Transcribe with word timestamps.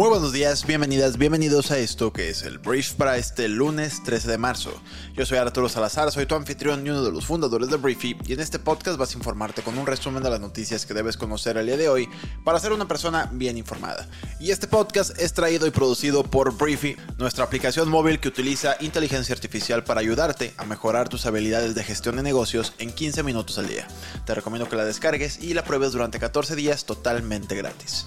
Muy 0.00 0.08
buenos 0.08 0.32
días, 0.32 0.66
bienvenidas, 0.66 1.18
bienvenidos 1.18 1.70
a 1.70 1.78
esto 1.78 2.10
que 2.10 2.30
es 2.30 2.42
el 2.44 2.56
brief 2.56 2.94
para 2.94 3.18
este 3.18 3.48
lunes 3.48 4.02
13 4.02 4.30
de 4.30 4.38
marzo. 4.38 4.72
Yo 5.12 5.26
soy 5.26 5.36
Arturo 5.36 5.68
Salazar, 5.68 6.10
soy 6.10 6.24
tu 6.24 6.34
anfitrión 6.34 6.86
y 6.86 6.88
uno 6.88 7.04
de 7.04 7.12
los 7.12 7.26
fundadores 7.26 7.68
de 7.68 7.76
Briefy 7.76 8.16
y 8.26 8.32
en 8.32 8.40
este 8.40 8.58
podcast 8.58 8.96
vas 8.96 9.14
a 9.14 9.18
informarte 9.18 9.60
con 9.60 9.76
un 9.76 9.86
resumen 9.86 10.22
de 10.22 10.30
las 10.30 10.40
noticias 10.40 10.86
que 10.86 10.94
debes 10.94 11.18
conocer 11.18 11.58
el 11.58 11.66
día 11.66 11.76
de 11.76 11.90
hoy 11.90 12.08
para 12.44 12.58
ser 12.58 12.72
una 12.72 12.88
persona 12.88 13.28
bien 13.30 13.58
informada. 13.58 14.08
Y 14.40 14.52
este 14.52 14.68
podcast 14.68 15.20
es 15.20 15.34
traído 15.34 15.66
y 15.66 15.70
producido 15.70 16.22
por 16.22 16.56
Briefy, 16.56 16.96
nuestra 17.18 17.44
aplicación 17.44 17.90
móvil 17.90 18.20
que 18.20 18.28
utiliza 18.28 18.76
inteligencia 18.80 19.34
artificial 19.34 19.84
para 19.84 20.00
ayudarte 20.00 20.54
a 20.56 20.64
mejorar 20.64 21.10
tus 21.10 21.26
habilidades 21.26 21.74
de 21.74 21.84
gestión 21.84 22.16
de 22.16 22.22
negocios 22.22 22.72
en 22.78 22.90
15 22.90 23.22
minutos 23.22 23.58
al 23.58 23.68
día. 23.68 23.86
Te 24.24 24.34
recomiendo 24.34 24.66
que 24.66 24.76
la 24.76 24.86
descargues 24.86 25.42
y 25.42 25.52
la 25.52 25.62
pruebes 25.62 25.92
durante 25.92 26.18
14 26.18 26.56
días 26.56 26.86
totalmente 26.86 27.54
gratis. 27.54 28.06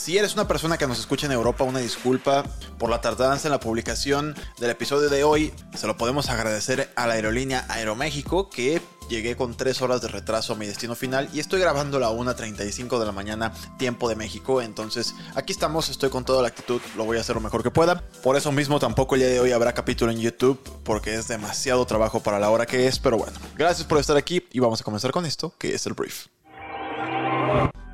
Si 0.00 0.16
eres 0.16 0.32
una 0.32 0.48
persona 0.48 0.78
que 0.78 0.86
nos 0.86 0.98
escucha 0.98 1.26
en 1.26 1.32
Europa, 1.32 1.62
una 1.62 1.80
disculpa 1.80 2.42
por 2.78 2.88
la 2.88 3.02
tardanza 3.02 3.48
en 3.48 3.52
la 3.52 3.60
publicación 3.60 4.34
del 4.58 4.70
episodio 4.70 5.10
de 5.10 5.24
hoy. 5.24 5.52
Se 5.76 5.86
lo 5.86 5.98
podemos 5.98 6.30
agradecer 6.30 6.90
a 6.96 7.06
la 7.06 7.12
aerolínea 7.12 7.66
Aeroméxico 7.68 8.48
que 8.48 8.80
llegué 9.10 9.36
con 9.36 9.58
3 9.58 9.82
horas 9.82 10.00
de 10.00 10.08
retraso 10.08 10.54
a 10.54 10.56
mi 10.56 10.66
destino 10.66 10.94
final 10.94 11.28
y 11.34 11.40
estoy 11.40 11.60
grabando 11.60 11.98
a 11.98 12.10
1.35 12.10 12.98
de 12.98 13.04
la 13.04 13.12
mañana, 13.12 13.52
tiempo 13.78 14.08
de 14.08 14.16
México. 14.16 14.62
Entonces, 14.62 15.14
aquí 15.34 15.52
estamos, 15.52 15.90
estoy 15.90 16.08
con 16.08 16.24
toda 16.24 16.40
la 16.40 16.48
actitud, 16.48 16.80
lo 16.96 17.04
voy 17.04 17.18
a 17.18 17.20
hacer 17.20 17.34
lo 17.34 17.42
mejor 17.42 17.62
que 17.62 17.70
pueda. 17.70 18.02
Por 18.22 18.36
eso 18.36 18.52
mismo, 18.52 18.78
tampoco 18.78 19.16
el 19.16 19.20
día 19.20 19.28
de 19.28 19.40
hoy 19.40 19.52
habrá 19.52 19.74
capítulo 19.74 20.10
en 20.10 20.18
YouTube 20.18 20.58
porque 20.82 21.14
es 21.14 21.28
demasiado 21.28 21.84
trabajo 21.84 22.20
para 22.20 22.38
la 22.38 22.48
hora 22.48 22.64
que 22.64 22.86
es. 22.86 22.98
Pero 22.98 23.18
bueno, 23.18 23.38
gracias 23.54 23.86
por 23.86 23.98
estar 23.98 24.16
aquí 24.16 24.46
y 24.50 24.60
vamos 24.60 24.80
a 24.80 24.84
comenzar 24.84 25.10
con 25.10 25.26
esto, 25.26 25.52
que 25.58 25.74
es 25.74 25.84
el 25.84 25.92
brief. 25.92 26.28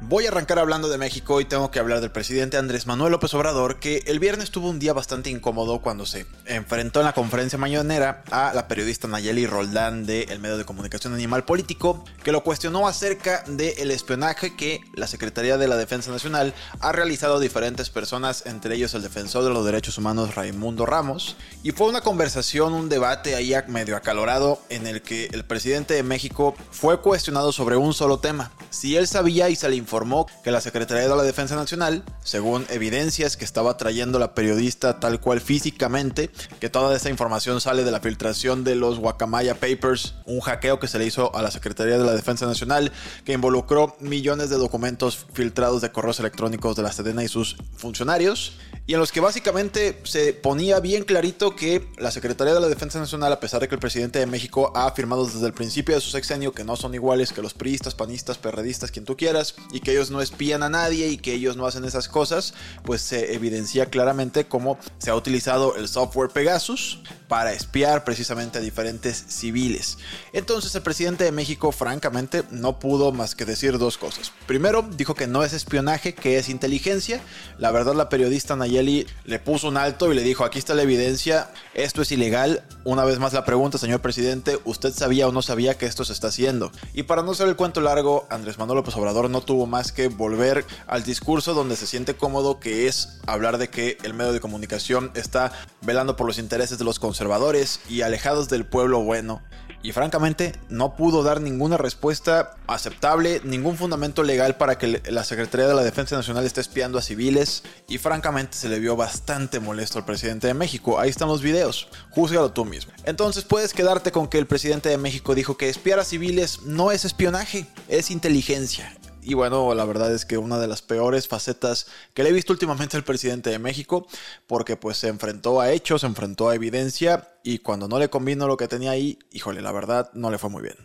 Voy 0.02 0.27
a 0.27 0.28
arrancar 0.28 0.58
hablando 0.58 0.91
de 0.91 0.98
México 0.98 1.41
y 1.41 1.47
tengo 1.47 1.70
que 1.70 1.78
hablar 1.78 2.02
del 2.02 2.11
presidente 2.11 2.58
Andrés 2.58 2.86
Manuel 2.86 3.12
López 3.12 3.33
Obrador, 3.33 3.80
que 3.80 4.03
el 4.06 4.20
viernes 4.20 4.50
tuvo 4.50 4.69
un 4.69 4.78
día 4.78 4.92
bastante 4.92 5.30
incómodo 5.30 5.80
cuando 5.80 6.05
se 6.05 6.27
enfrentó 6.44 7.00
en 7.00 7.06
la 7.06 7.14
conferencia 7.14 7.58
mañanera 7.58 8.22
a 8.30 8.53
la 8.55 8.69
periodista 8.69 9.08
Nayeli 9.08 9.47
Roldán 9.47 10.05
del 10.05 10.38
medio 10.38 10.58
de 10.58 10.66
comunicación 10.66 11.14
Animal 11.14 11.44
Político, 11.44 12.05
que 12.22 12.30
lo 12.30 12.44
cuestionó 12.44 12.86
acerca 12.86 13.42
del 13.48 13.91
espionaje 13.91 14.55
que 14.55 14.83
la 14.94 15.06
Secretaría 15.06 15.56
de 15.56 15.66
la 15.66 15.77
Defensa 15.77 16.10
Nacional 16.10 16.53
ha 16.81 16.92
realizado 16.92 17.36
a 17.36 17.41
diferentes 17.41 17.88
personas, 17.88 18.44
entre 18.44 18.75
ellos 18.75 18.92
el 18.94 19.03
defensor 19.03 19.44
de 19.44 19.50
los 19.50 19.64
derechos 19.64 19.97
humanos 19.97 20.34
Raimundo 20.34 20.84
Ramos. 20.84 21.36
Y 21.62 21.72
fue 21.72 21.88
una 21.88 22.03
conversación, 22.03 22.75
un 22.75 22.91
debate 22.91 23.34
ahí 23.34 23.55
medio 23.69 23.97
acalorado 23.97 24.60
en 24.69 24.86
el 24.86 25.00
que 25.00 25.31
el 25.33 25.47
presidente 25.47 25.94
de 25.94 26.03
México 26.03 26.55
fue 26.70 27.00
cuestionado 27.00 27.50
sobre 27.50 27.77
un 27.77 27.94
solo 27.94 28.19
tema. 28.19 28.53
Si 28.69 28.94
él 28.97 29.08
sabía 29.08 29.48
y 29.48 29.56
se 29.56 29.70
le 29.70 29.85
informó 29.86 30.26
que 30.42 30.50
la 30.50 30.60
Secretaría 30.60 31.08
de 31.08 31.16
la 31.16 31.22
Defensa 31.22 31.54
Nacional, 31.54 32.02
según 32.24 32.66
evidencias 32.70 33.36
que 33.36 33.44
estaba 33.44 33.76
trayendo 33.76 34.18
la 34.18 34.34
periodista 34.34 34.98
tal 34.98 35.20
cual 35.20 35.40
físicamente, 35.40 36.28
que 36.58 36.68
toda 36.68 36.96
esa 36.96 37.08
información 37.08 37.60
sale 37.60 37.84
de 37.84 37.92
la 37.92 38.00
filtración 38.00 38.64
de 38.64 38.74
los 38.74 38.98
Guacamaya 38.98 39.54
Papers, 39.54 40.16
un 40.24 40.40
hackeo 40.40 40.80
que 40.80 40.88
se 40.88 40.98
le 40.98 41.06
hizo 41.06 41.34
a 41.36 41.42
la 41.42 41.52
Secretaría 41.52 41.98
de 41.98 42.04
la 42.04 42.14
Defensa 42.14 42.46
Nacional, 42.46 42.90
que 43.24 43.32
involucró 43.32 43.96
millones 44.00 44.50
de 44.50 44.56
documentos 44.56 45.24
filtrados 45.32 45.82
de 45.82 45.92
correos 45.92 46.18
electrónicos 46.18 46.74
de 46.74 46.82
la 46.82 46.90
Sedena 46.90 47.22
y 47.22 47.28
sus 47.28 47.56
funcionarios, 47.76 48.58
y 48.88 48.94
en 48.94 49.00
los 49.00 49.10
que 49.10 49.18
básicamente 49.20 50.00
se 50.04 50.32
ponía 50.32 50.78
bien 50.78 51.02
clarito 51.04 51.56
que 51.56 51.88
la 51.98 52.12
Secretaría 52.12 52.54
de 52.54 52.60
la 52.60 52.68
Defensa 52.68 53.00
Nacional, 53.00 53.32
a 53.32 53.41
pesar 53.41 53.60
de 53.60 53.69
que 53.69 53.75
el 53.75 53.80
presidente 53.80 54.20
de 54.20 54.26
México 54.26 54.72
ha 54.76 54.86
afirmado 54.86 55.26
desde 55.26 55.44
el 55.44 55.52
principio 55.52 55.94
de 55.96 56.00
su 56.00 56.10
sexenio 56.10 56.52
que 56.52 56.62
no 56.62 56.76
son 56.76 56.94
iguales 56.94 57.32
que 57.32 57.42
los 57.42 57.52
priistas, 57.52 57.96
panistas, 57.96 58.38
perredistas, 58.38 58.92
quien 58.92 59.04
tú 59.04 59.16
quieras, 59.16 59.56
y 59.76 59.81
que 59.81 59.92
ellos 59.92 60.10
no 60.10 60.22
espían 60.22 60.62
a 60.62 60.70
nadie 60.70 61.09
y 61.09 61.19
que 61.19 61.34
ellos 61.34 61.56
no 61.56 61.66
hacen 61.66 61.84
esas 61.84 62.09
cosas, 62.09 62.54
pues 62.82 63.03
se 63.03 63.34
evidencia 63.34 63.87
claramente 63.87 64.47
cómo 64.47 64.78
se 64.97 65.10
ha 65.10 65.14
utilizado 65.14 65.76
el 65.76 65.87
software 65.87 66.31
Pegasus 66.31 67.00
para 67.28 67.53
espiar 67.53 68.04
precisamente 68.04 68.59
a 68.59 68.62
diferentes 68.62 69.22
civiles. 69.28 69.98
Entonces 70.32 70.75
el 70.75 70.82
presidente 70.82 71.25
de 71.25 71.32
México 71.32 71.72
francamente 71.72 72.44
no 72.50 72.78
pudo 72.78 73.12
más 73.12 73.34
que 73.34 73.44
decir 73.44 73.76
dos 73.76 73.98
cosas. 73.98 74.32
Primero, 74.47 74.88
dijo 74.97 75.14
que 75.14 75.26
no 75.26 75.42
es 75.42 75.53
espionaje, 75.53 76.14
que 76.14 76.38
es 76.38 76.48
inteligencia. 76.48 77.20
La 77.58 77.70
verdad 77.70 77.94
la 77.94 78.08
periodista 78.08 78.56
Nayeli 78.56 79.06
le 79.25 79.38
puso 79.38 79.69
un 79.69 79.76
alto 79.76 80.10
y 80.10 80.16
le 80.16 80.22
dijo, 80.22 80.44
aquí 80.44 80.58
está 80.58 80.75
la 80.75 80.82
evidencia, 80.82 81.50
esto 81.75 82.00
es 82.00 82.12
ilegal. 82.12 82.64
Una 82.84 83.04
vez 83.04 83.19
más 83.19 83.34
la 83.34 83.44
pregunta, 83.44 83.76
señor 83.76 84.00
presidente, 84.00 84.58
¿usted 84.64 84.94
sabía 84.94 85.28
o 85.28 85.32
no 85.32 85.43
sabía 85.43 85.76
que 85.76 85.84
esto 85.84 86.04
se 86.04 86.14
está 86.14 86.28
haciendo? 86.28 86.72
Y 86.94 87.03
para 87.03 87.22
no 87.22 87.34
ser 87.34 87.48
el 87.48 87.56
cuento 87.56 87.82
largo, 87.82 88.26
Andrés 88.31 88.56
Manuel 88.56 88.76
López 88.76 88.97
Obrador 88.97 89.28
no 89.28 89.41
tuvo 89.41 89.66
más 89.66 89.93
que 89.93 90.09
volver 90.09 90.65
al 90.87 91.03
discurso 91.03 91.54
donde 91.54 91.77
se 91.77 91.87
siente 91.87 92.15
cómodo, 92.15 92.60
que 92.60 92.87
es 92.87 93.21
hablar 93.27 93.59
de 93.59 93.69
que 93.69 93.99
el 94.03 94.15
medio 94.15 94.32
de 94.32 94.41
comunicación 94.41 95.10
está 95.15 95.53
velando 95.82 96.16
por 96.16 96.27
los 96.27 96.38
intereses 96.38 96.78
de 96.78 96.84
los 96.84 96.99
conservadores 96.99 97.81
y 97.88 98.03
alejados 98.03 98.49
del 98.49 98.65
pueblo 98.66 99.00
bueno. 99.00 99.43
Y 99.82 99.93
francamente 99.93 100.53
no 100.69 100.97
pudo 100.97 101.22
dar 101.22 101.41
ninguna 101.41 101.76
respuesta 101.76 102.56
aceptable, 102.66 103.41
ningún 103.44 103.76
fundamento 103.76 104.25
legal 104.25 104.56
para 104.56 104.78
que 104.78 105.00
la 105.09 105.22
Secretaría 105.22 105.69
de 105.69 105.75
la 105.75 105.84
Defensa 105.84 106.16
Nacional 106.16 106.44
esté 106.44 106.60
espiando 106.60 106.99
a 106.99 107.03
civiles. 107.03 107.62
Y 107.87 107.99
francamente 107.99 108.56
se 108.56 108.69
le 108.69 108.81
vio 108.81 108.97
bastante 108.97 109.60
molesto 109.60 109.99
al 109.99 110.05
presidente 110.05 110.49
de 110.49 110.55
México. 110.55 110.99
Ahí 110.99 111.10
están 111.10 111.28
los 111.28 111.41
videos, 111.41 111.87
júzgalo 112.10 112.50
tú 112.50 112.65
mismo. 112.65 112.93
Entonces 113.05 113.44
puedes 113.44 113.72
quedarte 113.72 114.10
con 114.10 114.26
que 114.26 114.38
el 114.38 114.49
presidente 114.49 114.88
de 114.88 114.99
México 114.99 115.37
dijo 115.37 115.56
que 115.56 115.69
espiar 115.69 116.00
a 116.00 116.05
civiles 116.05 116.62
no 116.62 116.91
es 116.91 117.05
espionaje, 117.05 117.69
es 117.87 118.10
inteligencia. 118.10 118.93
Y 119.26 119.34
bueno, 119.34 119.75
la 119.75 119.84
verdad 119.84 120.14
es 120.14 120.25
que 120.25 120.38
una 120.38 120.56
de 120.60 120.69
las 120.69 120.82
peores 120.82 121.26
facetas 121.26 121.88
que 122.14 122.22
le 122.22 122.28
he 122.28 122.32
visto 122.32 122.53
últimamente 122.53 122.97
al 122.97 123.03
presidente 123.03 123.50
de 123.50 123.59
México, 123.59 124.06
porque 124.47 124.76
pues 124.76 124.98
se 124.98 125.09
enfrentó 125.09 125.60
a 125.60 125.72
hechos, 125.72 126.03
se 126.03 126.06
enfrentó 126.06 126.48
a 126.48 126.54
evidencia 126.54 127.28
y 127.42 127.59
cuando 127.59 127.88
no 127.88 127.98
le 127.98 128.09
convino 128.09 128.47
lo 128.47 128.56
que 128.56 128.69
tenía 128.69 128.92
ahí, 128.92 129.19
híjole, 129.32 129.62
la 129.62 129.72
verdad 129.72 130.10
no 130.14 130.31
le 130.31 130.38
fue 130.38 130.48
muy 130.48 130.62
bien. 130.62 130.76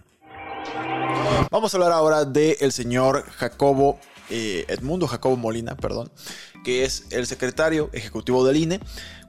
Vamos 1.52 1.72
a 1.72 1.78
hablar 1.78 1.92
ahora 1.92 2.26
del 2.26 2.72
señor 2.72 3.30
Jacobo, 3.30 4.00
eh, 4.32 4.66
Edmundo 4.70 5.06
Jacobo 5.06 5.38
Molina, 5.38 5.78
perdón, 5.78 6.12
que 6.64 6.84
es 6.84 7.06
el 7.12 7.28
secretario 7.28 7.92
ejecutivo 7.94 8.44
del 8.44 8.58
INE. 8.58 8.80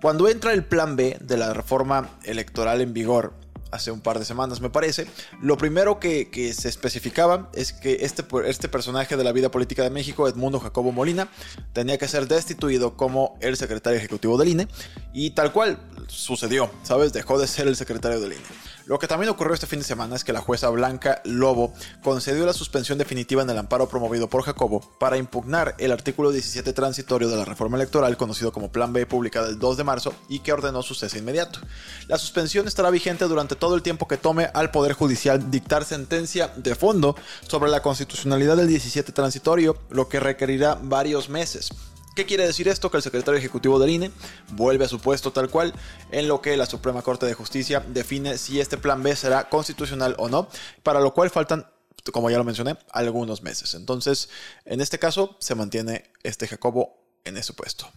Cuando 0.00 0.26
entra 0.26 0.54
el 0.54 0.64
plan 0.64 0.96
B 0.96 1.18
de 1.20 1.36
la 1.36 1.52
reforma 1.52 2.18
electoral 2.24 2.80
en 2.80 2.94
vigor 2.94 3.34
hace 3.72 3.90
un 3.90 4.00
par 4.00 4.18
de 4.18 4.24
semanas, 4.24 4.60
me 4.60 4.70
parece. 4.70 5.06
Lo 5.40 5.56
primero 5.56 5.98
que, 5.98 6.28
se 6.54 6.68
especificaba 6.68 7.50
es 7.54 7.72
que 7.72 7.98
este, 8.02 8.24
este 8.46 8.68
personaje 8.68 9.16
de 9.16 9.24
la 9.24 9.32
vida 9.32 9.50
política 9.50 9.82
de 9.82 9.90
México, 9.90 10.28
Edmundo 10.28 10.60
Jacobo 10.60 10.92
Molina, 10.92 11.28
tenía 11.72 11.98
que 11.98 12.06
ser 12.06 12.28
destituido 12.28 12.96
como 12.96 13.36
el 13.40 13.56
secretario 13.56 13.98
ejecutivo 13.98 14.38
del 14.38 14.48
INE. 14.48 14.68
Y 15.12 15.30
tal 15.30 15.52
cual 15.52 15.78
sucedió, 16.06 16.70
¿sabes? 16.82 17.12
Dejó 17.12 17.38
de 17.40 17.48
ser 17.48 17.66
el 17.66 17.76
secretario 17.76 18.20
del 18.20 18.34
INE. 18.34 18.44
Lo 18.86 18.98
que 18.98 19.06
también 19.06 19.30
ocurrió 19.30 19.54
este 19.54 19.66
fin 19.66 19.78
de 19.78 19.84
semana 19.84 20.16
es 20.16 20.24
que 20.24 20.32
la 20.32 20.40
jueza 20.40 20.68
Blanca 20.70 21.22
Lobo 21.24 21.72
concedió 22.02 22.44
la 22.44 22.52
suspensión 22.52 22.98
definitiva 22.98 23.42
en 23.42 23.50
el 23.50 23.58
amparo 23.58 23.88
promovido 23.88 24.28
por 24.28 24.42
Jacobo 24.42 24.80
para 24.98 25.16
impugnar 25.16 25.76
el 25.78 25.92
artículo 25.92 26.32
17 26.32 26.72
transitorio 26.72 27.28
de 27.28 27.36
la 27.36 27.44
reforma 27.44 27.76
electoral 27.76 28.16
conocido 28.16 28.52
como 28.52 28.72
Plan 28.72 28.92
B 28.92 29.06
publicado 29.06 29.48
el 29.48 29.58
2 29.58 29.76
de 29.76 29.84
marzo 29.84 30.14
y 30.28 30.40
que 30.40 30.52
ordenó 30.52 30.82
su 30.82 30.94
cese 30.94 31.18
inmediato. 31.18 31.60
La 32.08 32.18
suspensión 32.18 32.66
estará 32.66 32.90
vigente 32.90 33.26
durante 33.26 33.54
todo 33.54 33.76
el 33.76 33.82
tiempo 33.82 34.08
que 34.08 34.16
tome 34.16 34.50
al 34.52 34.70
Poder 34.70 34.94
Judicial 34.94 35.50
dictar 35.50 35.84
sentencia 35.84 36.48
de 36.56 36.74
fondo 36.74 37.14
sobre 37.46 37.70
la 37.70 37.82
constitucionalidad 37.82 38.56
del 38.56 38.68
17 38.68 39.12
transitorio, 39.12 39.76
lo 39.90 40.08
que 40.08 40.20
requerirá 40.20 40.78
varios 40.82 41.28
meses. 41.28 41.70
¿Qué 42.14 42.26
quiere 42.26 42.46
decir 42.46 42.68
esto? 42.68 42.90
Que 42.90 42.98
el 42.98 43.02
secretario 43.02 43.38
ejecutivo 43.38 43.78
del 43.78 43.88
INE 43.88 44.10
vuelve 44.50 44.84
a 44.84 44.88
su 44.88 45.00
puesto 45.00 45.32
tal 45.32 45.48
cual, 45.48 45.72
en 46.10 46.28
lo 46.28 46.42
que 46.42 46.56
la 46.58 46.66
Suprema 46.66 47.00
Corte 47.00 47.24
de 47.24 47.32
Justicia 47.32 47.82
define 47.88 48.36
si 48.36 48.60
este 48.60 48.76
plan 48.76 49.02
B 49.02 49.16
será 49.16 49.48
constitucional 49.48 50.14
o 50.18 50.28
no, 50.28 50.48
para 50.82 51.00
lo 51.00 51.14
cual 51.14 51.30
faltan, 51.30 51.66
como 52.12 52.28
ya 52.28 52.36
lo 52.36 52.44
mencioné, 52.44 52.76
algunos 52.90 53.42
meses. 53.42 53.72
Entonces, 53.74 54.28
en 54.66 54.82
este 54.82 54.98
caso, 54.98 55.36
se 55.38 55.54
mantiene 55.54 56.10
este 56.22 56.46
Jacobo 56.46 57.02
en 57.24 57.38
ese 57.38 57.54
puesto. 57.54 57.90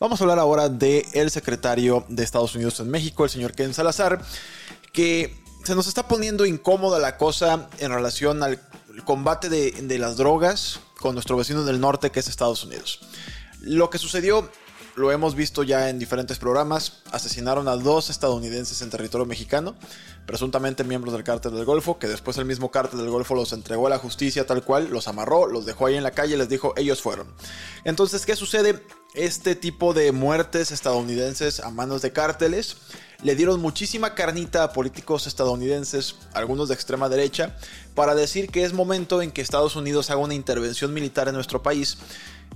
Vamos 0.00 0.18
a 0.18 0.24
hablar 0.24 0.38
ahora 0.38 0.70
del 0.70 1.04
el 1.12 1.30
secretario 1.30 2.06
de 2.08 2.24
Estados 2.24 2.54
Unidos 2.54 2.80
en 2.80 2.88
México, 2.88 3.24
el 3.24 3.30
señor 3.30 3.52
Ken 3.52 3.74
Salazar, 3.74 4.22
que 4.94 5.36
se 5.64 5.74
nos 5.74 5.86
está 5.86 6.08
poniendo 6.08 6.46
incómoda 6.46 6.98
la 6.98 7.18
cosa 7.18 7.68
en 7.78 7.92
relación 7.92 8.42
al 8.42 8.58
combate 9.04 9.50
de 9.50 9.98
las 9.98 10.16
drogas 10.16 10.80
con 10.98 11.14
nuestro 11.14 11.36
vecino 11.36 11.64
del 11.64 11.80
norte 11.80 12.10
que 12.10 12.20
es 12.20 12.28
Estados 12.28 12.64
Unidos. 12.64 13.00
Lo 13.60 13.90
que 13.90 13.98
sucedió 13.98 14.50
lo 14.98 15.12
hemos 15.12 15.34
visto 15.34 15.62
ya 15.62 15.88
en 15.88 15.98
diferentes 15.98 16.38
programas, 16.38 17.00
asesinaron 17.12 17.68
a 17.68 17.76
dos 17.76 18.10
estadounidenses 18.10 18.82
en 18.82 18.90
territorio 18.90 19.26
mexicano, 19.26 19.76
presuntamente 20.26 20.84
miembros 20.84 21.14
del 21.14 21.22
cártel 21.22 21.54
del 21.54 21.64
Golfo, 21.64 21.98
que 21.98 22.08
después 22.08 22.36
el 22.36 22.44
mismo 22.44 22.70
cártel 22.70 22.98
del 22.98 23.10
Golfo 23.10 23.34
los 23.34 23.52
entregó 23.52 23.86
a 23.86 23.90
la 23.90 23.98
justicia 23.98 24.44
tal 24.44 24.62
cual, 24.64 24.88
los 24.90 25.06
amarró, 25.08 25.46
los 25.46 25.64
dejó 25.64 25.86
ahí 25.86 25.94
en 25.94 26.02
la 26.02 26.10
calle 26.10 26.34
y 26.34 26.38
les 26.38 26.48
dijo, 26.48 26.74
ellos 26.76 27.00
fueron. 27.00 27.28
Entonces, 27.84 28.26
¿qué 28.26 28.34
sucede? 28.34 28.82
Este 29.18 29.56
tipo 29.56 29.94
de 29.94 30.12
muertes 30.12 30.70
estadounidenses 30.70 31.58
a 31.58 31.70
manos 31.70 32.02
de 32.02 32.12
cárteles. 32.12 32.76
Le 33.20 33.34
dieron 33.34 33.60
muchísima 33.60 34.14
carnita 34.14 34.62
a 34.62 34.72
políticos 34.72 35.26
estadounidenses, 35.26 36.14
algunos 36.34 36.68
de 36.68 36.76
extrema 36.76 37.08
derecha, 37.08 37.56
para 37.96 38.14
decir 38.14 38.48
que 38.48 38.62
es 38.62 38.72
momento 38.72 39.20
en 39.20 39.32
que 39.32 39.40
Estados 39.40 39.74
Unidos 39.74 40.10
haga 40.10 40.20
una 40.20 40.34
intervención 40.34 40.94
militar 40.94 41.26
en 41.26 41.34
nuestro 41.34 41.64
país, 41.64 41.98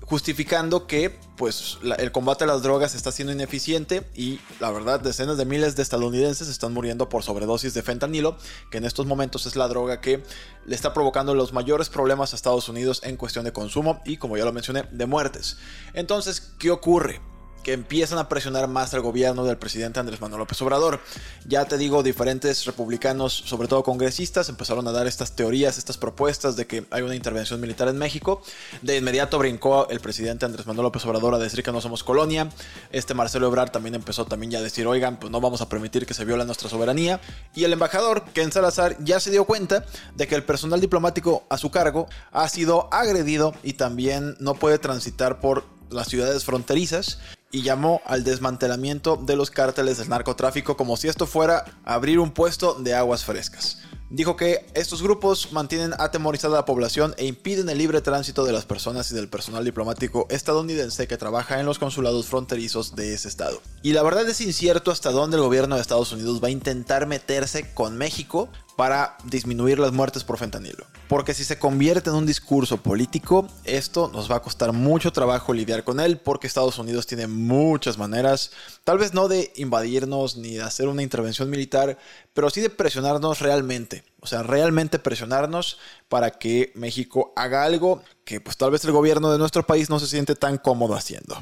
justificando 0.02 0.86
que 0.86 1.18
pues 1.36 1.78
el 1.98 2.12
combate 2.12 2.44
a 2.44 2.46
las 2.46 2.62
drogas 2.62 2.94
está 2.94 3.10
siendo 3.12 3.32
ineficiente 3.32 4.02
y 4.14 4.40
la 4.60 4.70
verdad 4.70 5.00
decenas 5.00 5.38
de 5.38 5.44
miles 5.44 5.74
de 5.74 5.82
estadounidenses 5.82 6.48
están 6.48 6.72
muriendo 6.72 7.08
por 7.08 7.22
sobredosis 7.22 7.74
de 7.74 7.82
fentanilo, 7.82 8.36
que 8.70 8.78
en 8.78 8.84
estos 8.84 9.06
momentos 9.06 9.46
es 9.46 9.56
la 9.56 9.68
droga 9.68 10.00
que 10.00 10.22
le 10.66 10.74
está 10.74 10.92
provocando 10.92 11.34
los 11.34 11.52
mayores 11.52 11.88
problemas 11.88 12.32
a 12.32 12.36
Estados 12.36 12.68
Unidos 12.68 13.00
en 13.04 13.16
cuestión 13.16 13.44
de 13.44 13.52
consumo 13.52 14.02
y 14.04 14.18
como 14.18 14.36
ya 14.36 14.44
lo 14.44 14.52
mencioné, 14.52 14.84
de 14.90 15.06
muertes. 15.06 15.56
Entonces, 15.94 16.52
¿qué 16.58 16.70
ocurre? 16.70 17.20
Que 17.62 17.72
empiezan 17.72 18.18
a 18.18 18.28
presionar 18.28 18.68
más 18.68 18.92
al 18.94 19.00
gobierno 19.00 19.44
del 19.44 19.58
presidente 19.58 20.00
Andrés 20.00 20.20
Manuel 20.20 20.40
López 20.40 20.60
Obrador. 20.62 21.00
Ya 21.46 21.64
te 21.64 21.78
digo, 21.78 22.02
diferentes 22.02 22.64
republicanos, 22.66 23.32
sobre 23.32 23.68
todo 23.68 23.82
congresistas, 23.82 24.48
empezaron 24.48 24.86
a 24.88 24.92
dar 24.92 25.06
estas 25.06 25.32
teorías, 25.32 25.78
estas 25.78 25.98
propuestas 25.98 26.56
de 26.56 26.66
que 26.66 26.86
hay 26.90 27.02
una 27.02 27.14
intervención 27.14 27.60
militar 27.60 27.88
en 27.88 27.98
México. 27.98 28.42
De 28.82 28.96
inmediato 28.96 29.38
brincó 29.38 29.88
el 29.88 30.00
presidente 30.00 30.44
Andrés 30.44 30.66
Manuel 30.66 30.84
López 30.84 31.04
Obrador 31.04 31.34
a 31.34 31.38
decir 31.38 31.62
que 31.62 31.72
no 31.72 31.80
somos 31.80 32.02
colonia. 32.04 32.48
Este 32.90 33.14
Marcelo 33.14 33.46
Ebrard 33.46 33.70
también 33.70 33.94
empezó 33.94 34.24
también 34.24 34.52
ya 34.52 34.58
a 34.58 34.62
decir, 34.62 34.86
oigan, 34.86 35.18
pues 35.18 35.30
no 35.30 35.40
vamos 35.40 35.60
a 35.60 35.68
permitir 35.68 36.06
que 36.06 36.14
se 36.14 36.24
viola 36.24 36.44
nuestra 36.44 36.68
soberanía. 36.68 37.20
Y 37.54 37.64
el 37.64 37.72
embajador, 37.72 38.24
Ken 38.32 38.52
Salazar, 38.52 38.96
ya 39.04 39.20
se 39.20 39.30
dio 39.30 39.44
cuenta 39.44 39.84
de 40.14 40.26
que 40.26 40.34
el 40.34 40.44
personal 40.44 40.80
diplomático 40.80 41.44
a 41.48 41.58
su 41.58 41.70
cargo 41.70 42.08
ha 42.32 42.48
sido 42.48 42.88
agredido 42.92 43.54
y 43.62 43.74
también 43.74 44.36
no 44.40 44.54
puede 44.54 44.78
transitar 44.78 45.40
por 45.40 45.64
las 45.90 46.08
ciudades 46.08 46.44
fronterizas 46.44 47.18
y 47.52 47.62
llamó 47.62 48.00
al 48.06 48.24
desmantelamiento 48.24 49.16
de 49.16 49.36
los 49.36 49.50
cárteles 49.50 49.98
del 49.98 50.08
narcotráfico 50.08 50.76
como 50.76 50.96
si 50.96 51.08
esto 51.08 51.26
fuera 51.26 51.64
abrir 51.84 52.18
un 52.18 52.32
puesto 52.32 52.74
de 52.74 52.94
aguas 52.94 53.24
frescas. 53.24 53.78
Dijo 54.14 54.36
que 54.36 54.66
estos 54.74 55.02
grupos 55.02 55.52
mantienen 55.52 55.94
atemorizada 55.98 56.58
a 56.58 56.60
la 56.60 56.64
población 56.66 57.14
e 57.16 57.24
impiden 57.24 57.70
el 57.70 57.78
libre 57.78 58.02
tránsito 58.02 58.44
de 58.44 58.52
las 58.52 58.66
personas 58.66 59.10
y 59.10 59.14
del 59.14 59.28
personal 59.28 59.64
diplomático 59.64 60.26
estadounidense 60.28 61.08
que 61.08 61.16
trabaja 61.16 61.60
en 61.60 61.64
los 61.64 61.78
consulados 61.78 62.26
fronterizos 62.26 62.94
de 62.94 63.14
ese 63.14 63.28
estado. 63.28 63.62
Y 63.82 63.94
la 63.94 64.02
verdad 64.02 64.28
es 64.28 64.42
incierto 64.42 64.90
hasta 64.90 65.12
dónde 65.12 65.38
el 65.38 65.42
gobierno 65.42 65.76
de 65.76 65.80
Estados 65.80 66.12
Unidos 66.12 66.42
va 66.44 66.48
a 66.48 66.50
intentar 66.50 67.06
meterse 67.06 67.72
con 67.72 67.96
México 67.96 68.50
para 68.76 69.16
disminuir 69.24 69.78
las 69.78 69.92
muertes 69.92 70.24
por 70.24 70.36
fentanilo. 70.36 70.84
Porque 71.12 71.34
si 71.34 71.44
se 71.44 71.58
convierte 71.58 72.08
en 72.08 72.16
un 72.16 72.24
discurso 72.24 72.78
político, 72.78 73.46
esto 73.64 74.10
nos 74.14 74.30
va 74.30 74.36
a 74.36 74.40
costar 74.40 74.72
mucho 74.72 75.12
trabajo 75.12 75.52
lidiar 75.52 75.84
con 75.84 76.00
él, 76.00 76.16
porque 76.16 76.46
Estados 76.46 76.78
Unidos 76.78 77.06
tiene 77.06 77.26
muchas 77.26 77.98
maneras, 77.98 78.50
tal 78.82 78.96
vez 78.96 79.12
no 79.12 79.28
de 79.28 79.52
invadirnos 79.56 80.38
ni 80.38 80.54
de 80.54 80.62
hacer 80.62 80.88
una 80.88 81.02
intervención 81.02 81.50
militar, 81.50 81.98
pero 82.32 82.48
sí 82.48 82.62
de 82.62 82.70
presionarnos 82.70 83.40
realmente. 83.40 84.04
O 84.20 84.26
sea, 84.26 84.42
realmente 84.42 84.98
presionarnos 84.98 85.76
para 86.08 86.30
que 86.30 86.72
México 86.76 87.34
haga 87.36 87.64
algo 87.64 88.02
que 88.24 88.40
pues 88.40 88.56
tal 88.56 88.70
vez 88.70 88.82
el 88.86 88.92
gobierno 88.92 89.30
de 89.30 89.38
nuestro 89.38 89.66
país 89.66 89.90
no 89.90 90.00
se 90.00 90.06
siente 90.06 90.34
tan 90.34 90.56
cómodo 90.56 90.94
haciendo. 90.94 91.36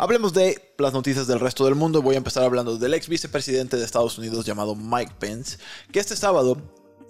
Hablemos 0.00 0.32
de 0.32 0.74
las 0.78 0.92
noticias 0.92 1.28
del 1.28 1.38
resto 1.38 1.64
del 1.64 1.76
mundo. 1.76 2.02
Voy 2.02 2.16
a 2.16 2.18
empezar 2.18 2.42
hablando 2.42 2.76
del 2.76 2.94
ex 2.94 3.08
vicepresidente 3.08 3.76
de 3.76 3.84
Estados 3.84 4.18
Unidos 4.18 4.44
llamado 4.44 4.74
Mike 4.74 5.12
Pence, 5.18 5.58
que 5.92 6.00
este 6.00 6.16
sábado 6.16 6.60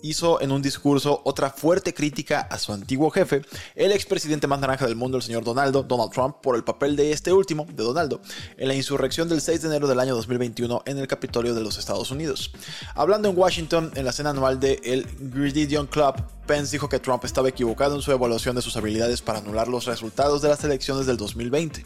hizo 0.02 0.40
en 0.40 0.52
un 0.52 0.62
discurso 0.62 1.22
otra 1.24 1.50
fuerte 1.50 1.94
crítica 1.94 2.40
a 2.40 2.58
su 2.58 2.72
antiguo 2.72 3.10
jefe, 3.10 3.42
el 3.74 3.92
expresidente 3.92 4.46
más 4.46 4.60
naranja 4.60 4.86
del 4.86 4.96
mundo, 4.96 5.16
el 5.16 5.22
señor 5.22 5.44
Donaldo, 5.44 5.82
Donald 5.82 6.12
Trump, 6.12 6.36
por 6.42 6.56
el 6.56 6.64
papel 6.64 6.96
de 6.96 7.12
este 7.12 7.32
último, 7.32 7.66
de 7.68 7.82
Donaldo, 7.82 8.20
en 8.56 8.68
la 8.68 8.74
insurrección 8.74 9.28
del 9.28 9.40
6 9.40 9.62
de 9.62 9.68
enero 9.68 9.86
del 9.86 10.00
año 10.00 10.14
2021 10.14 10.82
en 10.86 10.98
el 10.98 11.06
Capitolio 11.06 11.54
de 11.54 11.62
los 11.62 11.78
Estados 11.78 12.10
Unidos. 12.10 12.52
Hablando 12.94 13.28
en 13.28 13.38
Washington 13.38 13.92
en 13.94 14.04
la 14.04 14.12
cena 14.12 14.30
anual 14.30 14.60
del 14.60 14.80
el 14.84 15.06
Gridiron 15.18 15.86
Club, 15.86 16.14
Pence 16.46 16.72
dijo 16.72 16.88
que 16.88 17.00
Trump 17.00 17.24
estaba 17.24 17.48
equivocado 17.48 17.96
en 17.96 18.02
su 18.02 18.12
evaluación 18.12 18.54
de 18.54 18.62
sus 18.62 18.76
habilidades 18.76 19.20
para 19.20 19.40
anular 19.40 19.68
los 19.68 19.84
resultados 19.84 20.42
de 20.42 20.48
las 20.48 20.62
elecciones 20.62 21.06
del 21.06 21.16
2020. 21.16 21.84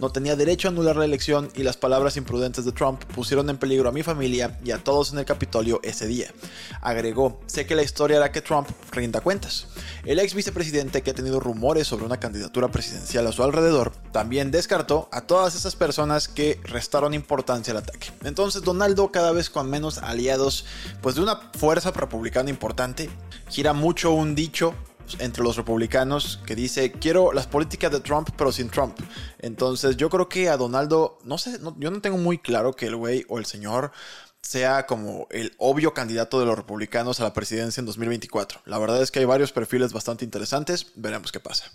No 0.00 0.10
tenía 0.10 0.36
derecho 0.36 0.68
a 0.68 0.72
anular 0.72 0.96
la 0.96 1.04
elección 1.04 1.48
y 1.54 1.62
las 1.62 1.76
palabras 1.76 2.16
imprudentes 2.16 2.64
de 2.64 2.72
Trump 2.72 3.02
pusieron 3.14 3.48
en 3.50 3.56
peligro 3.56 3.88
a 3.88 3.92
mi 3.92 4.02
familia 4.02 4.58
y 4.64 4.72
a 4.72 4.82
todos 4.82 5.12
en 5.12 5.20
el 5.20 5.24
Capitolio 5.24 5.80
ese 5.82 6.06
día. 6.06 6.32
Agregó, 6.80 7.40
sé 7.50 7.66
que 7.66 7.74
la 7.74 7.82
historia 7.82 8.16
hará 8.16 8.32
que 8.32 8.40
Trump 8.40 8.68
rinda 8.92 9.20
cuentas. 9.20 9.66
El 10.04 10.18
ex 10.18 10.34
vicepresidente 10.34 11.02
que 11.02 11.10
ha 11.10 11.14
tenido 11.14 11.40
rumores 11.40 11.86
sobre 11.86 12.04
una 12.04 12.20
candidatura 12.20 12.68
presidencial 12.68 13.26
a 13.26 13.32
su 13.32 13.42
alrededor 13.42 13.92
también 14.12 14.50
descartó 14.50 15.08
a 15.12 15.22
todas 15.22 15.54
esas 15.54 15.76
personas 15.76 16.28
que 16.28 16.60
restaron 16.64 17.12
importancia 17.12 17.72
al 17.72 17.78
ataque. 17.78 18.08
Entonces 18.24 18.62
Donaldo 18.62 19.10
cada 19.10 19.32
vez 19.32 19.50
con 19.50 19.68
menos 19.68 19.98
aliados 19.98 20.64
pues 21.02 21.16
de 21.16 21.22
una 21.22 21.36
fuerza 21.58 21.90
republicana 21.90 22.50
importante 22.50 23.10
gira 23.48 23.72
mucho 23.72 24.12
un 24.12 24.34
dicho 24.34 24.74
entre 25.18 25.42
los 25.42 25.56
republicanos 25.56 26.40
que 26.46 26.54
dice 26.54 26.92
quiero 26.92 27.32
las 27.32 27.48
políticas 27.48 27.90
de 27.90 28.00
Trump 28.00 28.30
pero 28.36 28.52
sin 28.52 28.70
Trump. 28.70 28.96
Entonces 29.40 29.96
yo 29.96 30.08
creo 30.08 30.28
que 30.28 30.48
a 30.48 30.56
Donaldo, 30.56 31.18
no 31.24 31.36
sé, 31.36 31.58
yo 31.78 31.90
no 31.90 32.00
tengo 32.00 32.16
muy 32.16 32.38
claro 32.38 32.74
que 32.74 32.86
el 32.86 32.96
güey 32.96 33.24
o 33.28 33.38
el 33.38 33.46
señor 33.46 33.92
sea 34.42 34.86
como 34.86 35.26
el 35.30 35.54
obvio 35.58 35.94
candidato 35.94 36.40
de 36.40 36.46
los 36.46 36.56
republicanos 36.56 37.20
a 37.20 37.24
la 37.24 37.32
presidencia 37.32 37.80
en 37.80 37.86
2024. 37.86 38.62
La 38.64 38.78
verdad 38.78 39.02
es 39.02 39.10
que 39.10 39.20
hay 39.20 39.24
varios 39.24 39.52
perfiles 39.52 39.92
bastante 39.92 40.24
interesantes, 40.24 40.86
veremos 40.96 41.32
qué 41.32 41.40
pasa. 41.40 41.70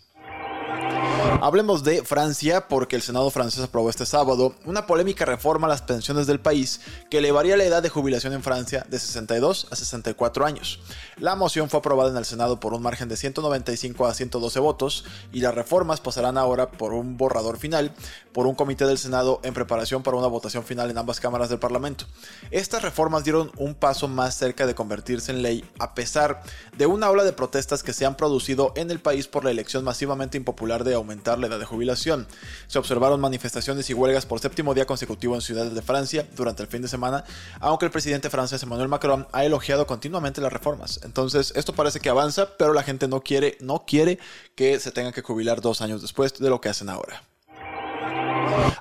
Hablemos 1.41 1.83
de 1.83 2.03
Francia 2.03 2.67
porque 2.67 2.95
el 2.95 3.01
Senado 3.01 3.29
francés 3.29 3.63
aprobó 3.63 3.89
este 3.89 4.05
sábado 4.05 4.55
una 4.65 4.85
polémica 4.85 5.25
reforma 5.25 5.67
a 5.67 5.69
las 5.69 5.81
pensiones 5.81 6.27
del 6.27 6.39
país 6.39 6.81
que 7.09 7.17
elevaría 7.17 7.57
la 7.57 7.65
edad 7.65 7.83
de 7.83 7.89
jubilación 7.89 8.33
en 8.33 8.43
Francia 8.43 8.85
de 8.89 8.99
62 8.99 9.67
a 9.71 9.75
64 9.75 10.45
años. 10.45 10.79
La 11.17 11.35
moción 11.35 11.69
fue 11.69 11.79
aprobada 11.79 12.09
en 12.11 12.17
el 12.17 12.25
Senado 12.25 12.59
por 12.59 12.73
un 12.73 12.81
margen 12.81 13.09
de 13.09 13.17
195 13.17 14.05
a 14.05 14.13
112 14.13 14.59
votos 14.59 15.05
y 15.33 15.39
las 15.41 15.55
reformas 15.55 15.99
pasarán 15.99 16.37
ahora 16.37 16.71
por 16.71 16.93
un 16.93 17.17
borrador 17.17 17.57
final 17.57 17.93
por 18.31 18.47
un 18.47 18.55
comité 18.55 18.85
del 18.85 18.97
Senado 18.97 19.39
en 19.43 19.53
preparación 19.53 20.03
para 20.03 20.17
una 20.17 20.27
votación 20.27 20.63
final 20.63 20.89
en 20.89 20.97
ambas 20.97 21.19
cámaras 21.19 21.49
del 21.49 21.59
Parlamento. 21.59 22.05
Estas 22.51 22.81
reformas 22.81 23.23
dieron 23.23 23.51
un 23.57 23.75
paso 23.75 24.07
más 24.07 24.35
cerca 24.35 24.67
de 24.67 24.75
convertirse 24.75 25.31
en 25.31 25.41
ley 25.41 25.63
a 25.79 25.95
pesar 25.95 26.43
de 26.77 26.85
una 26.85 27.09
ola 27.09 27.23
de 27.23 27.33
protestas 27.33 27.83
que 27.83 27.93
se 27.93 28.05
han 28.05 28.15
producido 28.17 28.73
en 28.75 28.91
el 28.91 28.99
país 28.99 29.27
por 29.27 29.43
la 29.43 29.51
elección 29.51 29.83
masivamente 29.83 30.37
impopular 30.37 30.83
de 30.83 30.93
aumentar 30.95 31.14
la 31.23 31.47
edad 31.47 31.59
de 31.59 31.65
jubilación. 31.65 32.27
Se 32.67 32.79
observaron 32.79 33.19
manifestaciones 33.19 33.89
y 33.89 33.93
huelgas 33.93 34.25
por 34.25 34.39
séptimo 34.39 34.73
día 34.73 34.85
consecutivo 34.85 35.35
en 35.35 35.41
ciudades 35.41 35.73
de 35.73 35.81
Francia 35.81 36.27
durante 36.35 36.63
el 36.63 36.69
fin 36.69 36.81
de 36.81 36.87
semana, 36.87 37.23
aunque 37.59 37.85
el 37.85 37.91
presidente 37.91 38.29
francés 38.29 38.63
Emmanuel 38.63 38.87
Macron 38.87 39.27
ha 39.31 39.45
elogiado 39.45 39.87
continuamente 39.87 40.41
las 40.41 40.53
reformas. 40.53 40.99
Entonces, 41.03 41.53
esto 41.55 41.73
parece 41.73 41.99
que 41.99 42.09
avanza, 42.09 42.57
pero 42.57 42.73
la 42.73 42.83
gente 42.83 43.07
no 43.07 43.21
quiere, 43.21 43.57
no 43.61 43.85
quiere 43.85 44.19
que 44.55 44.79
se 44.79 44.91
tenga 44.91 45.11
que 45.11 45.21
jubilar 45.21 45.61
dos 45.61 45.81
años 45.81 46.01
después 46.01 46.33
de 46.33 46.49
lo 46.49 46.61
que 46.61 46.69
hacen 46.69 46.89
ahora. 46.89 47.23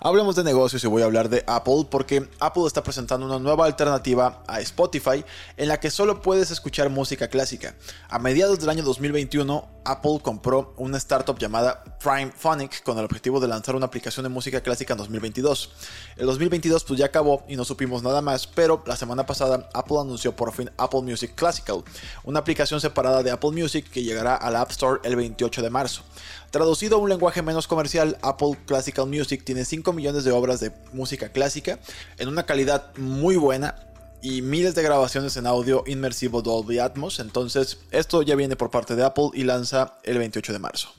Hablemos 0.00 0.36
de 0.36 0.44
negocios 0.44 0.84
y 0.84 0.86
voy 0.86 1.02
a 1.02 1.06
hablar 1.06 1.28
de 1.28 1.44
Apple 1.46 1.86
porque 1.90 2.28
Apple 2.38 2.64
está 2.66 2.82
presentando 2.82 3.24
una 3.26 3.38
nueva 3.38 3.64
alternativa 3.64 4.42
a 4.46 4.60
Spotify 4.60 5.24
en 5.56 5.68
la 5.68 5.80
que 5.80 5.90
solo 5.90 6.20
puedes 6.20 6.50
escuchar 6.50 6.90
música 6.90 7.28
clásica. 7.28 7.74
A 8.08 8.18
mediados 8.18 8.60
del 8.60 8.68
año 8.68 8.82
2021, 8.82 9.66
Apple 9.84 10.18
compró 10.22 10.74
una 10.76 10.98
startup 10.98 11.38
llamada 11.38 11.84
Prime 12.02 12.32
Phonic 12.36 12.82
con 12.82 12.98
el 12.98 13.04
objetivo 13.04 13.40
de 13.40 13.48
lanzar 13.48 13.76
una 13.76 13.86
aplicación 13.86 14.24
de 14.24 14.30
música 14.30 14.60
clásica 14.60 14.94
en 14.94 14.98
2022. 14.98 15.70
El 16.16 16.26
2022 16.26 16.84
pues 16.84 16.98
ya 16.98 17.06
acabó 17.06 17.44
y 17.48 17.56
no 17.56 17.64
supimos 17.64 18.02
nada 18.02 18.20
más, 18.20 18.46
pero 18.46 18.82
la 18.86 18.96
semana 18.96 19.26
pasada 19.26 19.68
Apple 19.72 19.98
anunció 20.00 20.36
por 20.36 20.52
fin 20.52 20.70
Apple 20.76 21.02
Music 21.02 21.34
Classical, 21.34 21.82
una 22.24 22.40
aplicación 22.40 22.80
separada 22.80 23.22
de 23.22 23.30
Apple 23.30 23.52
Music 23.52 23.88
que 23.90 24.02
llegará 24.02 24.34
a 24.36 24.50
la 24.50 24.60
App 24.60 24.70
Store 24.70 25.00
el 25.04 25.16
28 25.16 25.62
de 25.62 25.70
marzo. 25.70 26.02
Traducido 26.54 26.98
a 26.98 27.00
un 27.00 27.08
lenguaje 27.08 27.42
menos 27.42 27.66
comercial, 27.66 28.16
Apple 28.22 28.56
Classical 28.64 29.08
Music 29.08 29.42
tiene 29.44 29.64
5 29.64 29.92
millones 29.92 30.22
de 30.22 30.30
obras 30.30 30.60
de 30.60 30.70
música 30.92 31.30
clásica 31.30 31.80
en 32.16 32.28
una 32.28 32.46
calidad 32.46 32.96
muy 32.96 33.34
buena 33.34 33.74
y 34.22 34.40
miles 34.40 34.76
de 34.76 34.84
grabaciones 34.84 35.36
en 35.36 35.48
audio 35.48 35.82
inmersivo 35.88 36.42
Dolby 36.42 36.78
Atmos. 36.78 37.18
Entonces, 37.18 37.78
esto 37.90 38.22
ya 38.22 38.36
viene 38.36 38.54
por 38.54 38.70
parte 38.70 38.94
de 38.94 39.02
Apple 39.02 39.30
y 39.34 39.42
lanza 39.42 39.94
el 40.04 40.18
28 40.18 40.52
de 40.52 40.58
marzo. 40.60 40.90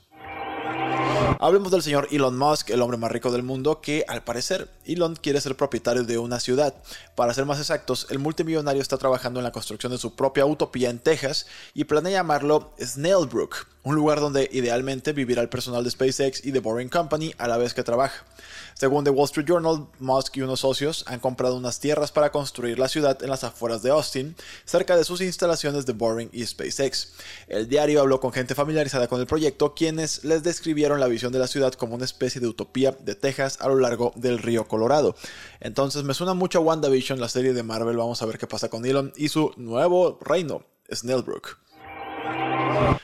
Hablemos 1.39 1.71
del 1.71 1.83
señor 1.83 2.09
Elon 2.11 2.37
Musk, 2.37 2.71
el 2.71 2.81
hombre 2.81 2.97
más 2.97 3.13
rico 3.13 3.31
del 3.31 3.43
mundo, 3.43 3.79
que 3.79 4.03
al 4.09 4.25
parecer 4.25 4.69
Elon 4.83 5.15
quiere 5.15 5.39
ser 5.39 5.55
propietario 5.55 6.03
de 6.03 6.17
una 6.17 6.41
ciudad. 6.41 6.75
Para 7.15 7.33
ser 7.33 7.45
más 7.45 7.59
exactos, 7.59 8.07
el 8.09 8.19
multimillonario 8.19 8.81
está 8.81 8.97
trabajando 8.97 9.39
en 9.39 9.45
la 9.45 9.53
construcción 9.53 9.93
de 9.93 9.99
su 9.99 10.17
propia 10.17 10.45
utopía 10.45 10.89
en 10.89 10.99
Texas 10.99 11.45
y 11.73 11.85
planea 11.85 12.11
llamarlo 12.19 12.73
Snailbrook, 12.77 13.67
un 13.85 13.95
lugar 13.95 14.19
donde 14.19 14.49
idealmente 14.51 15.13
vivirá 15.13 15.43
el 15.43 15.49
personal 15.49 15.83
de 15.83 15.91
SpaceX 15.91 16.43
y 16.43 16.51
The 16.51 16.59
Boring 16.59 16.89
Company 16.89 17.33
a 17.37 17.47
la 17.47 17.57
vez 17.57 17.73
que 17.73 17.83
trabaja. 17.83 18.25
Según 18.73 19.05
The 19.05 19.11
Wall 19.11 19.25
Street 19.25 19.45
Journal, 19.47 19.87
Musk 19.99 20.35
y 20.35 20.41
unos 20.41 20.61
socios 20.61 21.05
han 21.07 21.19
comprado 21.19 21.55
unas 21.55 21.79
tierras 21.79 22.11
para 22.11 22.31
construir 22.31 22.79
la 22.79 22.89
ciudad 22.89 23.21
en 23.23 23.29
las 23.29 23.43
afueras 23.43 23.83
de 23.83 23.91
Austin, 23.91 24.35
cerca 24.65 24.97
de 24.97 25.05
sus 25.05 25.21
instalaciones 25.21 25.85
de 25.85 25.93
Boring 25.93 26.29
y 26.33 26.45
SpaceX. 26.45 27.13
El 27.47 27.69
diario 27.69 28.01
habló 28.01 28.19
con 28.19 28.33
gente 28.33 28.55
familiarizada 28.55 29.07
con 29.07 29.21
el 29.21 29.27
proyecto, 29.27 29.75
quienes 29.75 30.25
les 30.25 30.41
describieron 30.41 30.99
la 30.99 31.07
visión 31.07 31.31
de 31.31 31.39
la 31.39 31.47
ciudad 31.47 31.73
como 31.73 31.95
una 31.95 32.05
especie 32.05 32.41
de 32.41 32.47
utopía 32.47 32.91
de 32.91 33.13
Texas 33.13 33.59
a 33.61 33.67
lo 33.67 33.79
largo 33.79 34.13
del 34.15 34.39
río 34.39 34.67
Colorado. 34.67 35.15
Entonces 35.59 36.03
me 36.03 36.15
suena 36.15 36.33
mucho 36.33 36.57
a 36.57 36.61
WandaVision, 36.61 37.19
la 37.19 37.29
serie 37.29 37.53
de 37.53 37.61
Marvel, 37.61 37.97
vamos 37.97 38.21
a 38.23 38.25
ver 38.25 38.39
qué 38.39 38.47
pasa 38.47 38.67
con 38.67 38.83
Elon 38.83 39.13
y 39.15 39.29
su 39.29 39.53
nuevo 39.57 40.17
reino, 40.21 40.65
Snellbrook. 40.91 41.64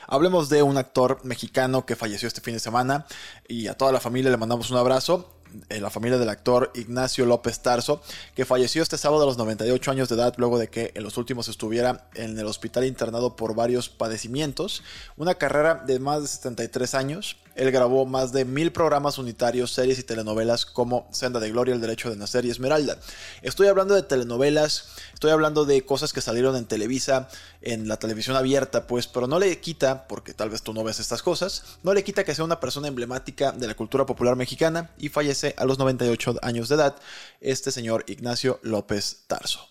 Hablemos 0.06 0.48
de 0.48 0.62
un 0.62 0.76
actor 0.76 1.20
mexicano 1.24 1.86
que 1.86 1.96
falleció 1.96 2.28
este 2.28 2.40
fin 2.40 2.54
de 2.54 2.60
semana 2.60 3.06
y 3.48 3.68
a 3.68 3.74
toda 3.74 3.92
la 3.92 4.00
familia 4.00 4.30
le 4.30 4.36
mandamos 4.36 4.70
un 4.70 4.76
abrazo 4.76 5.28
la 5.68 5.90
familia 5.90 6.18
del 6.18 6.28
actor 6.28 6.70
Ignacio 6.74 7.26
López 7.26 7.60
Tarso, 7.60 8.02
que 8.34 8.44
falleció 8.44 8.82
este 8.82 8.98
sábado 8.98 9.22
a 9.22 9.26
los 9.26 9.36
98 9.38 9.90
años 9.90 10.08
de 10.08 10.14
edad 10.14 10.34
luego 10.36 10.58
de 10.58 10.68
que 10.68 10.92
en 10.94 11.02
los 11.02 11.16
últimos 11.16 11.48
estuviera 11.48 12.08
en 12.14 12.38
el 12.38 12.46
hospital 12.46 12.84
internado 12.84 13.36
por 13.36 13.54
varios 13.54 13.88
padecimientos. 13.88 14.82
Una 15.16 15.34
carrera 15.34 15.74
de 15.74 15.98
más 15.98 16.22
de 16.22 16.28
73 16.28 16.94
años. 16.94 17.36
Él 17.54 17.70
grabó 17.70 18.06
más 18.06 18.32
de 18.32 18.44
mil 18.44 18.72
programas 18.72 19.18
unitarios, 19.18 19.72
series 19.72 19.98
y 19.98 20.02
telenovelas 20.02 20.66
como 20.66 21.08
Senda 21.10 21.40
de 21.40 21.50
Gloria, 21.50 21.74
El 21.74 21.80
Derecho 21.80 22.10
de 22.10 22.16
Nacer 22.16 22.44
y 22.44 22.50
Esmeralda. 22.50 22.98
Estoy 23.42 23.68
hablando 23.68 23.94
de 23.94 24.02
telenovelas, 24.02 24.88
estoy 25.14 25.30
hablando 25.30 25.64
de 25.64 25.84
cosas 25.84 26.12
que 26.12 26.20
salieron 26.20 26.56
en 26.56 26.64
Televisa, 26.64 27.28
en 27.60 27.88
la 27.88 27.98
televisión 27.98 28.36
abierta, 28.36 28.86
pues, 28.86 29.06
pero 29.06 29.26
no 29.26 29.38
le 29.38 29.58
quita, 29.60 30.06
porque 30.08 30.34
tal 30.34 30.50
vez 30.50 30.62
tú 30.62 30.72
no 30.72 30.84
ves 30.84 31.00
estas 31.00 31.22
cosas, 31.22 31.64
no 31.82 31.94
le 31.94 32.04
quita 32.04 32.24
que 32.24 32.34
sea 32.34 32.44
una 32.44 32.60
persona 32.60 32.88
emblemática 32.88 33.52
de 33.52 33.66
la 33.66 33.74
cultura 33.74 34.06
popular 34.06 34.36
mexicana 34.36 34.90
y 34.98 35.08
fallece 35.08 35.54
a 35.58 35.64
los 35.64 35.78
98 35.78 36.38
años 36.42 36.68
de 36.68 36.74
edad 36.76 36.96
este 37.40 37.70
señor 37.70 38.04
Ignacio 38.06 38.58
López 38.62 39.24
Tarso. 39.26 39.68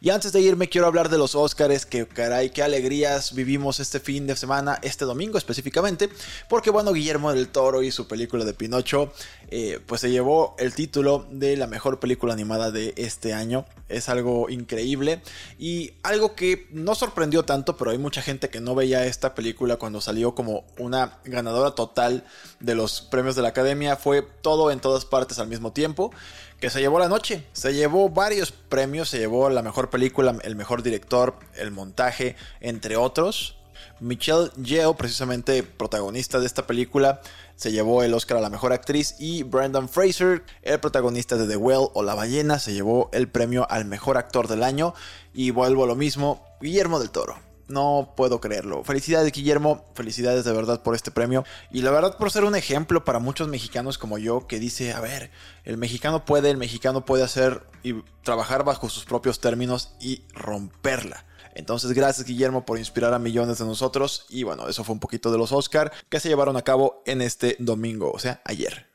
Y 0.00 0.10
antes 0.10 0.32
de 0.32 0.40
irme 0.40 0.68
quiero 0.68 0.86
hablar 0.86 1.08
de 1.08 1.18
los 1.18 1.34
Oscars, 1.34 1.86
que 1.86 2.06
caray, 2.06 2.50
qué 2.50 2.62
alegrías 2.62 3.34
vivimos 3.34 3.80
este 3.80 3.98
fin 3.98 4.26
de 4.26 4.36
semana, 4.36 4.78
este 4.82 5.04
domingo 5.04 5.38
específicamente, 5.38 6.10
porque 6.48 6.70
bueno, 6.70 6.92
Guillermo 6.92 7.32
del 7.32 7.48
Toro 7.48 7.82
y 7.82 7.90
su 7.90 8.06
película 8.06 8.44
de 8.44 8.54
Pinocho, 8.54 9.12
eh, 9.48 9.80
pues 9.86 10.00
se 10.00 10.10
llevó 10.10 10.54
el 10.58 10.74
título 10.74 11.26
de 11.30 11.56
la 11.56 11.66
mejor 11.66 11.98
película 11.98 12.32
animada 12.32 12.70
de 12.70 12.94
este 12.96 13.32
año. 13.32 13.64
Es 13.88 14.08
algo 14.08 14.50
increíble 14.50 15.22
y 15.58 15.92
algo 16.02 16.34
que 16.34 16.66
no 16.70 16.94
sorprendió 16.94 17.44
tanto, 17.44 17.76
pero 17.76 17.92
hay 17.92 17.98
mucha 17.98 18.22
gente 18.22 18.48
que 18.48 18.60
no 18.60 18.74
veía 18.74 19.06
esta 19.06 19.34
película 19.34 19.76
cuando 19.76 20.00
salió 20.00 20.34
como 20.34 20.64
una 20.78 21.18
ganadora 21.24 21.72
total 21.76 22.24
de 22.58 22.74
los 22.74 23.00
premios 23.00 23.36
de 23.36 23.42
la 23.42 23.48
Academia. 23.48 23.96
Fue 23.96 24.22
todo 24.22 24.70
en 24.70 24.80
todas 24.80 25.04
partes 25.04 25.38
al 25.38 25.48
mismo 25.48 25.72
tiempo 25.72 26.12
que 26.60 26.70
se 26.70 26.80
llevó 26.80 26.98
la 26.98 27.08
noche. 27.08 27.44
Se 27.52 27.74
llevó 27.74 28.08
varios 28.08 28.50
premios, 28.50 29.08
se 29.10 29.18
llevó 29.18 29.48
la 29.50 29.62
mejor 29.66 29.90
película, 29.90 30.36
el 30.42 30.56
mejor 30.56 30.82
director, 30.82 31.38
el 31.56 31.70
montaje, 31.70 32.36
entre 32.60 32.96
otros. 32.96 33.56
Michelle 34.00 34.50
Yeoh, 34.56 34.96
precisamente 34.96 35.62
protagonista 35.62 36.38
de 36.38 36.46
esta 36.46 36.66
película, 36.66 37.20
se 37.56 37.72
llevó 37.72 38.02
el 38.02 38.14
Oscar 38.14 38.38
a 38.38 38.40
la 38.40 38.50
mejor 38.50 38.72
actriz 38.72 39.16
y 39.18 39.42
Brandon 39.42 39.88
Fraser, 39.88 40.44
el 40.62 40.80
protagonista 40.80 41.36
de 41.36 41.46
The 41.46 41.56
Whale 41.56 41.88
o 41.94 42.02
La 42.02 42.14
ballena, 42.14 42.58
se 42.58 42.74
llevó 42.74 43.08
el 43.12 43.28
premio 43.28 43.66
al 43.70 43.86
mejor 43.86 44.18
actor 44.18 44.48
del 44.48 44.62
año. 44.62 44.94
Y 45.32 45.50
vuelvo 45.50 45.84
a 45.84 45.86
lo 45.86 45.96
mismo, 45.96 46.44
Guillermo 46.60 46.98
del 46.98 47.10
Toro. 47.10 47.45
No 47.68 48.12
puedo 48.16 48.40
creerlo. 48.40 48.84
Felicidades 48.84 49.32
Guillermo, 49.32 49.84
felicidades 49.94 50.44
de 50.44 50.52
verdad 50.52 50.82
por 50.82 50.94
este 50.94 51.10
premio. 51.10 51.44
Y 51.72 51.82
la 51.82 51.90
verdad 51.90 52.16
por 52.16 52.30
ser 52.30 52.44
un 52.44 52.54
ejemplo 52.54 53.04
para 53.04 53.18
muchos 53.18 53.48
mexicanos 53.48 53.98
como 53.98 54.18
yo 54.18 54.46
que 54.46 54.60
dice, 54.60 54.92
a 54.92 55.00
ver, 55.00 55.30
el 55.64 55.76
mexicano 55.76 56.24
puede, 56.24 56.50
el 56.50 56.56
mexicano 56.56 57.04
puede 57.04 57.24
hacer 57.24 57.62
y 57.82 57.94
trabajar 58.22 58.64
bajo 58.64 58.88
sus 58.88 59.04
propios 59.04 59.40
términos 59.40 59.92
y 60.00 60.22
romperla. 60.32 61.24
Entonces, 61.54 61.92
gracias 61.92 62.26
Guillermo 62.26 62.66
por 62.66 62.78
inspirar 62.78 63.14
a 63.14 63.18
millones 63.18 63.58
de 63.58 63.64
nosotros. 63.64 64.26
Y 64.28 64.42
bueno, 64.42 64.68
eso 64.68 64.84
fue 64.84 64.92
un 64.92 65.00
poquito 65.00 65.32
de 65.32 65.38
los 65.38 65.52
Oscar 65.52 65.90
que 66.08 66.20
se 66.20 66.28
llevaron 66.28 66.56
a 66.56 66.62
cabo 66.62 67.02
en 67.06 67.22
este 67.22 67.56
domingo, 67.58 68.12
o 68.12 68.18
sea, 68.18 68.42
ayer. 68.44 68.85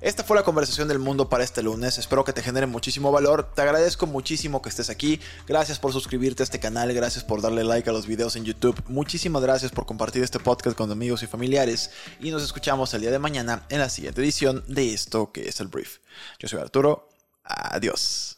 Esta 0.00 0.24
fue 0.24 0.36
la 0.36 0.42
conversación 0.42 0.88
del 0.88 0.98
mundo 0.98 1.28
para 1.28 1.44
este 1.44 1.62
lunes. 1.62 1.96
Espero 1.98 2.24
que 2.24 2.32
te 2.32 2.42
genere 2.42 2.66
muchísimo 2.66 3.12
valor. 3.12 3.52
Te 3.54 3.62
agradezco 3.62 4.06
muchísimo 4.06 4.60
que 4.60 4.68
estés 4.68 4.90
aquí. 4.90 5.20
Gracias 5.46 5.78
por 5.78 5.92
suscribirte 5.92 6.42
a 6.42 6.44
este 6.44 6.58
canal. 6.58 6.92
Gracias 6.92 7.24
por 7.24 7.40
darle 7.40 7.64
like 7.64 7.88
a 7.88 7.92
los 7.92 8.06
videos 8.06 8.36
en 8.36 8.44
YouTube. 8.44 8.82
Muchísimas 8.88 9.42
gracias 9.42 9.70
por 9.70 9.86
compartir 9.86 10.22
este 10.22 10.40
podcast 10.40 10.76
con 10.76 10.90
amigos 10.90 11.22
y 11.22 11.26
familiares. 11.26 11.90
Y 12.20 12.30
nos 12.30 12.42
escuchamos 12.42 12.92
el 12.94 13.02
día 13.02 13.10
de 13.10 13.18
mañana 13.18 13.64
en 13.68 13.78
la 13.78 13.88
siguiente 13.88 14.20
edición 14.20 14.64
de 14.66 14.92
esto 14.92 15.30
que 15.30 15.48
es 15.48 15.60
el 15.60 15.68
brief. 15.68 15.98
Yo 16.38 16.48
soy 16.48 16.60
Arturo. 16.60 17.08
Adiós. 17.44 18.34